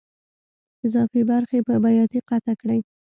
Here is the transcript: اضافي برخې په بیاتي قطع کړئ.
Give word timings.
اضافي 0.85 1.21
برخې 1.31 1.59
په 1.67 1.73
بیاتي 1.83 2.19
قطع 2.29 2.53
کړئ. 2.61 2.79